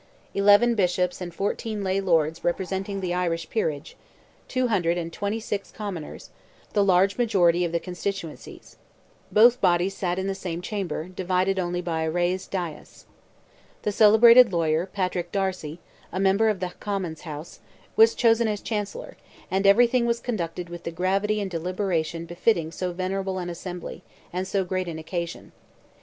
[0.33, 3.95] Eleven bishops and fourteen lay lords represented the Irish peerage;
[4.47, 6.31] two hundred and twenty six commoners,
[6.73, 8.77] the large majority of the constituencies.
[9.31, 13.05] Both bodies sat in the same chamber, divided only by a raised dais.
[13.83, 15.77] The celebrated lawyer, Patrick Darcy,
[16.11, 17.59] a member of the Commons' House,
[17.95, 19.17] was chosen as chancellor,
[19.51, 24.01] and everything was conducted with the gravity and deliberation befitting so venerable an Assembly,
[24.33, 25.51] and so great an occasion.